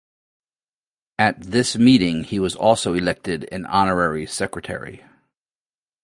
[1.19, 5.03] At this meeting he was also elected an honorary Secretary.